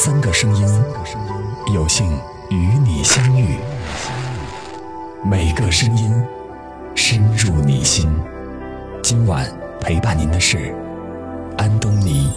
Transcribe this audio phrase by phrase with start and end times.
[0.00, 0.64] 三个声音，
[1.74, 2.08] 有幸
[2.50, 3.58] 与你相遇。
[5.28, 6.24] 每个声音
[6.94, 8.08] 深入你心。
[9.02, 9.44] 今晚
[9.80, 10.72] 陪伴您的是
[11.56, 12.30] 安东尼。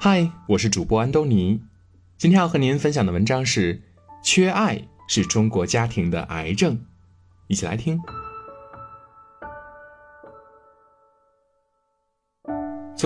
[0.00, 1.60] 嗨，我是主播安东尼。
[2.16, 3.82] 今天要和您分享的文章是：
[4.22, 6.80] 缺爱是中国家庭的癌症。
[7.48, 8.00] 一起来听。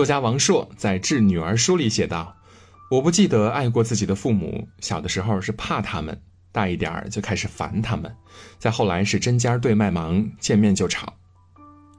[0.01, 2.35] 作家王朔在《致女儿书》里写道
[2.89, 6.19] ：“我不记得爱过自己的父母，小的时候是怕他们，
[6.51, 8.11] 大一点就开始烦他们，
[8.57, 11.13] 再后来是针尖对麦芒，见面就吵，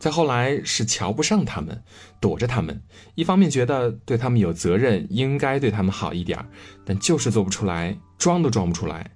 [0.01, 1.80] 再后来是瞧不上他们，
[2.19, 2.83] 躲着他们。
[3.15, 6.45] 一方面觉得对他们有责任，应该对他们好一点
[6.84, 9.09] 但就是做不出来，装都装不出来。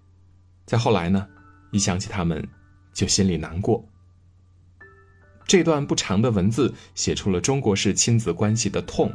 [0.65, 1.27] 再后来呢，
[1.73, 2.41] 一想起他们，
[2.95, 3.85] 就心里难过。”
[5.47, 9.13] 这段不长的文字写出了中国式亲子关系的痛，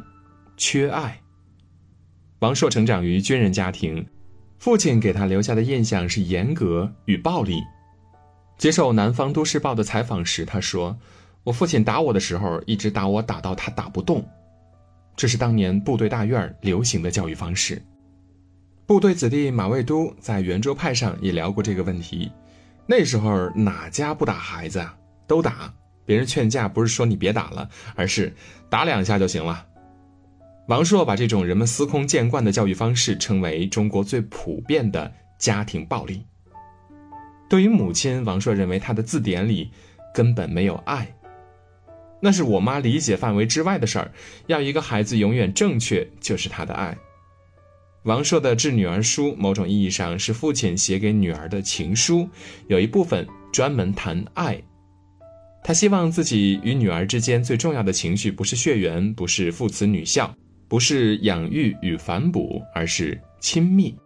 [0.56, 1.20] 缺爱。
[2.38, 4.04] 王朔成长于军人家庭，
[4.58, 7.60] 父亲给他留下的印象是严格与暴力。
[8.58, 10.96] 接受《南方都市报》的采访时，他说
[11.44, 14.26] ：“我父亲打我的时候，一直打我，打到他打不动。”
[15.14, 17.82] 这是当年部队大院流行的教育方式。
[18.86, 22.30] 部队子弟马未都在圆桌派上也聊过这个问题。
[22.86, 24.96] 那时候哪家不打孩子啊？
[25.26, 25.72] 都打。
[26.04, 28.34] 别人劝架不是说你别打了，而是
[28.68, 29.66] 打两下就行了。
[30.68, 36.24] 王朔把这种人们司空见惯的教育方式称为中国最普遍的家庭暴力。
[37.48, 39.70] 对于母亲，王朔认为他的字典里
[40.14, 41.14] 根本没有爱，
[42.20, 44.10] 那是我妈理解范围之外的事儿。
[44.46, 46.96] 要一个孩子永远正确，就是他的爱。
[48.04, 52.28] 王朔的《致女儿书》某种意义上是父亲写给女儿的情书，
[52.68, 54.62] 有一部分专门谈爱。
[55.64, 60.34] 他希望自己与女儿之间最重要的情绪不是血缘，不是父慈女孝，
[60.66, 63.96] 不是养育与反哺，而是亲密。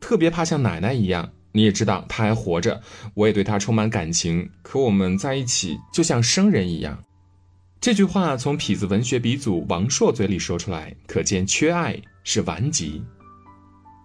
[0.00, 2.80] 特别怕像奶奶一样，你也知道她还活着，
[3.14, 7.02] 我也对她充满感情，可我们在一起就像生人一样。
[7.80, 13.02] 这句话从痞子文学鼻祖王朔嘴里说出来，可见缺爱是顽疾。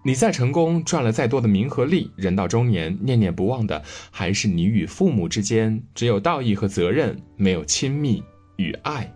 [0.09, 8.23] 你再成功，赚了再多的名和利，人到中年，念念不忘的还是你与父母之间只有道义和责任，没有亲密
[8.57, 9.13] 与爱。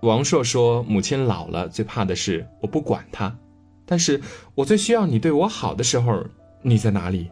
[0.00, 3.36] 王朔说：“母亲老了，最怕的是我不管她，
[3.84, 4.18] 但是
[4.54, 6.24] 我最需要你对我好的时候，
[6.62, 7.30] 你在哪里？”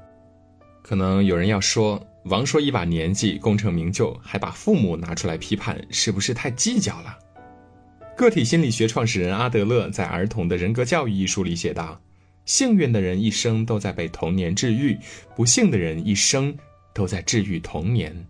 [0.84, 7.16] 可能有人要说，王朔一把年纪，功成名就，还把父母拿出来批判，是不是太计较了？
[8.18, 11.98] 个体心理学创始人阿德勒在《儿童的人格教育》一书里写道。
[12.44, 14.98] 幸运的人一生都在被童年治愈，
[15.36, 16.56] 不幸的人一生
[16.92, 18.26] 都在治愈童年。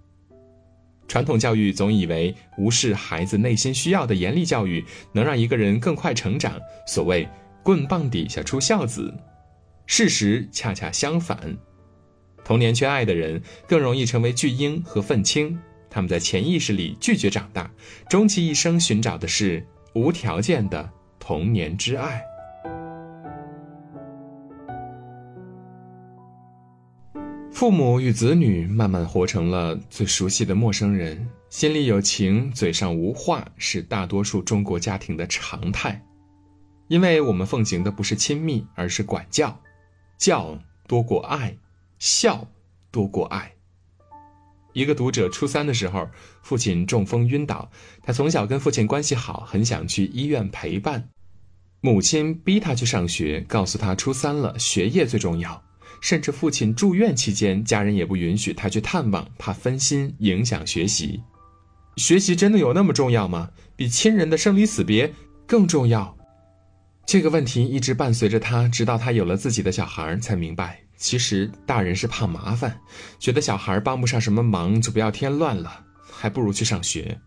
[1.08, 6.56] 传统教育总以为无视孩子内心需要的严厉教育能让一个人更快成长，
[6.86, 7.28] 所谓
[7.64, 9.12] “棍棒底下出孝子”。
[9.86, 11.56] 事实恰恰相反，
[12.44, 15.58] 童年缺爱的人更容易成为巨婴和愤青，
[15.90, 17.68] 他们在潜意识里拒绝长大，
[18.08, 20.88] 终其一生寻找的是无条件的
[21.18, 22.22] 童年之爱。
[27.60, 36.02] 父母与子女慢慢活成了最熟悉的陌生人，心里有情，嘴上无话，是大多数中国家庭的常态。
[36.88, 39.60] 因为我们奉行的不是亲密，而是管教，
[40.16, 41.54] 教多过爱，
[41.98, 42.48] 孝
[42.90, 43.52] 多过爱。
[44.72, 46.08] 一个读者初三的时候，
[46.42, 47.70] 父亲中风晕倒，
[48.02, 51.10] 他从小跟父亲关系好，很想去医院陪伴，
[51.82, 55.62] 母亲逼他去上学，告诉他初三了，学业最重要。
[56.00, 61.20] 甚至父亲住院期间，家人也不允许他去探望，怕分心影响学习。
[61.96, 63.50] 学习真的有那么重要吗？
[63.76, 65.12] 比亲人的生离死别
[65.46, 66.16] 更重要？
[67.06, 72.80] 这个问题一直伴随着他，直到他有了自己的小孩，才明白，其实大人是怕麻烦，
[73.18, 77.20] 觉得小孩帮不上什么忙，就不要添乱了，还不如去上学。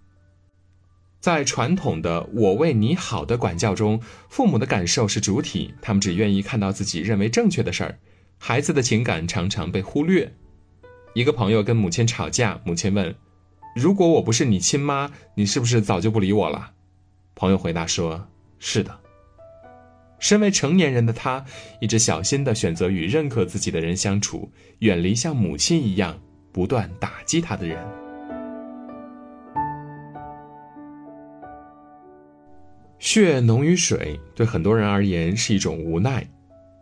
[1.19, 7.99] 在传统的“我为你好”的管教中，父母的感受是主体，他们只愿意看到自己认为正确的事儿。
[8.45, 10.29] 孩子的情感常常被忽略。
[11.13, 13.15] 一个朋友跟母亲吵架，母亲问
[13.73, 16.73] ：“如果我不是你亲妈，你是不是早就不理我了？”
[17.35, 18.27] 朋友回答说
[18.59, 18.99] ：“是的。”
[20.19, 21.45] 身为成年人的他，
[21.79, 26.19] 一直小心地选择与认可自己的人相处，远离像母亲一样
[26.51, 27.81] 不断打击他的人。
[32.99, 36.27] 血浓于水，对很多人而言是一种无奈。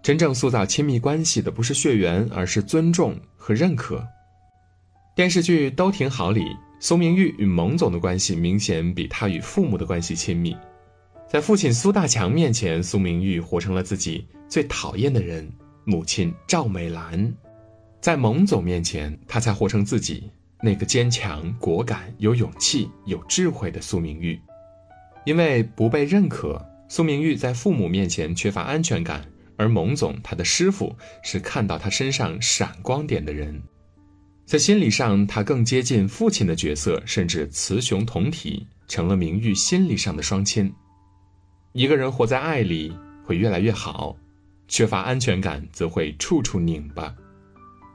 [0.01, 4.05] 真正塑造亲密关系的不是血缘，而是尊重和认可。
[5.15, 6.45] 电视剧《都挺好》里，
[6.79, 10.55] 苏明玉与蒙总的关系明显比他与父母的关系亲密。
[11.29, 15.47] 在父亲苏大强面前，苏明玉活成了自己最讨厌的人——
[15.85, 17.31] 母亲赵美兰；
[18.01, 20.29] 在蒙总面前，他才活成自己
[20.61, 24.39] 那个坚强、果敢、有勇气、有智慧的苏明玉。
[25.25, 26.59] 因为不被认可，
[26.89, 29.23] 苏明玉在父母面前缺乏安全感，
[29.61, 33.61] 而蒙总他的师傅是看到他身上闪光点的人，
[34.43, 40.73] 在心理上他更接近父亲的角色，甚至雌雄同体，成了明玉心理上的双亲。
[41.73, 42.91] 一个人活在爱里
[43.23, 44.17] 会越来越好，
[44.67, 47.15] 缺乏安全感则会处处拧巴。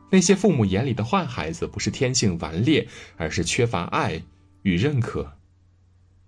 [0.08, 2.86] 那些父母眼里的坏孩子，不是天性顽劣，
[3.16, 4.22] 而是缺乏爱
[4.62, 5.32] 与认可。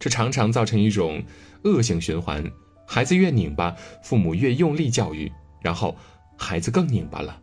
[0.01, 1.23] 这常常造成一种
[1.63, 2.45] 恶性循环：
[2.91, 5.31] 孩子越拧巴，父母越用力教育，
[5.61, 5.95] 然后
[6.39, 7.39] 孩子更拧巴了。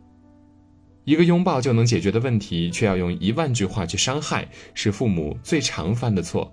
[1.04, 6.52] 一个拥抱就能解决的问题，却要用一万句话去伤害，是父母最常犯的错。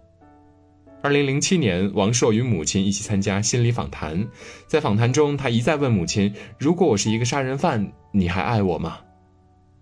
[1.01, 4.27] 二零零七年，王朔与母亲一起参加心理访谈，
[4.67, 8.99] 在访谈中，他一再问母亲：“如果我是一个杀人犯，你还爱我吗？”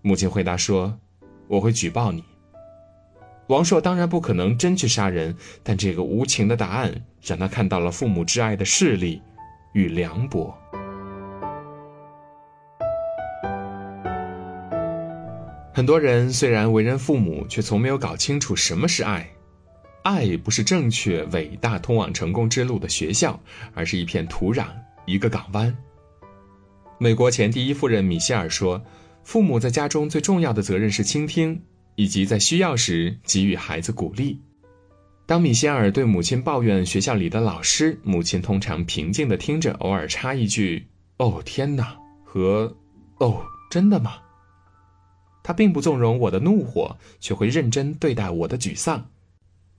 [0.00, 0.98] 母亲回答说
[1.48, 2.24] ：“我会举报你。”
[3.52, 6.90] 王朔当然不可能真去杀人，但这个无情的答案
[7.20, 9.20] 让他看到了父母挚爱的势力
[9.74, 10.56] 与凉薄。
[15.74, 19.28] 很多人虽然为人父母，却从没有搞清楚什么是爱。
[20.02, 23.38] 爱不是正确、伟大、通往成功之路的学校，
[23.74, 24.64] 而是一片土壤，
[25.04, 25.76] 一个港湾。
[26.96, 28.82] 美国前第一夫人米歇尔说
[29.24, 31.62] ：“父母在家中最重要的责任是倾听，
[31.94, 34.40] 以及在需要时给予孩子鼓励。”
[35.24, 40.86] 当米歇尔对母亲抱怨学校里的老师，母亲通常平静地听着，偶尔插一句
[41.18, 42.76] ：“哦，天哪！”和
[43.18, 44.14] “哦，真的吗？”
[45.44, 49.10] 他并不纵容我的怒火，却会认真对待我的沮丧。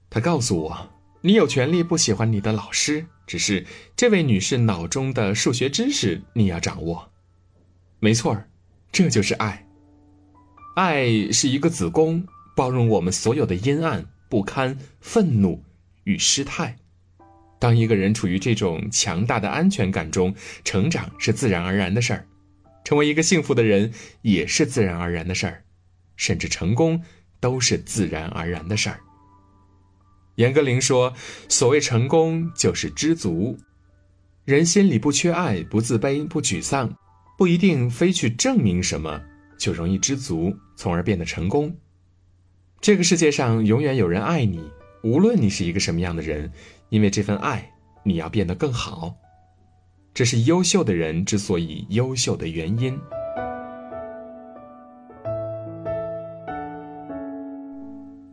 [0.10, 0.90] 他告诉我
[1.22, 7.12] ：“你有权利不喜欢你的老师，只是这位女士脑中的数学知识你要掌握。”
[8.00, 8.50] 没错儿，
[8.92, 9.66] 这就是爱。
[10.76, 12.26] 爱是一个子宫，
[12.56, 15.64] 包容我们所有的阴暗、不堪、愤怒
[16.06, 16.76] 与失态。
[17.60, 20.34] 当一个人处于这种强大的安全感中，
[20.64, 22.26] 成长是自然而然的事儿，
[22.84, 23.94] 成为一个幸福的人
[24.24, 25.64] 也是自然而然的事儿，
[26.16, 27.02] 甚至成功
[27.40, 29.00] 都是自然而然的事儿。
[30.36, 31.14] 严歌苓说
[31.48, 33.56] ：“所谓成功，就是知足。
[34.44, 36.92] 人心里不缺爱，不自卑，不沮丧，
[37.38, 39.22] 不一定非去证明什么，
[39.58, 41.76] 就容易知足，从而变得成功。
[42.82, 44.62] 这个世界上永远有人爱你，
[45.04, 46.52] 无论你是一个什么样的人，
[46.90, 47.72] 因为这份爱，
[48.04, 49.16] 你要变得更好。
[50.14, 53.00] 这是优秀的人之所以优秀的原因。”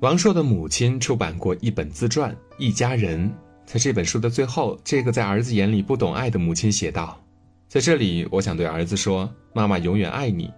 [0.01, 3.29] 王朔的母亲出版过一本自传《一家人》。
[3.67, 7.23] 在这本书的最后，这个在儿子眼里不懂爱的母亲写道
[7.69, 10.51] ：“在这里，我想对儿子说，妈妈永远爱你。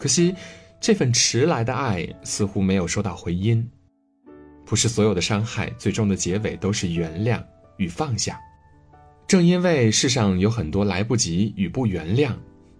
[0.00, 0.34] 可惜，
[0.80, 3.64] 这份迟来的爱似乎没有收到回音。
[4.64, 7.40] 不是所有的伤害最终的结尾都是原谅
[7.76, 8.40] 与放下。
[9.28, 12.32] 正因为世上有很多来不及与不原谅，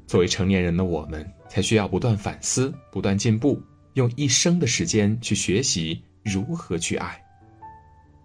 [0.07, 3.63] 作为成年人的我们，才需要不断反思，不断进步。”
[3.95, 7.21] 用一生的时间去学习如何去爱，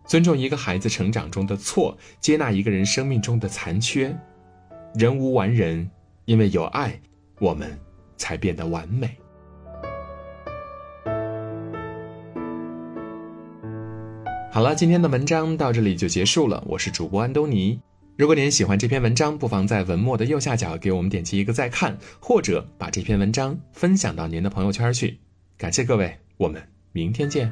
[0.06, 4.16] 尊重一个孩子成长中的错，接纳一个人生命中的残缺。
[4.94, 5.90] 人无完人，
[6.26, 6.98] 因为有爱，
[7.40, 7.76] 我们
[8.18, 9.18] 才变得完美。
[14.52, 16.64] 好了，今天的文章到这里就结束了。
[16.66, 17.80] 我是主播安东尼。
[18.18, 25.20] 如果您喜欢这篇文章，不妨在文末的右下角给我们点击一个再看，或者把这篇文章分享到您的朋友圈去。
[25.58, 26.62] 感谢各位，我们
[26.94, 27.52] 明天见。